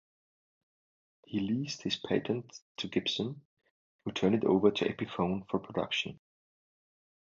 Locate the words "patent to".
1.95-2.87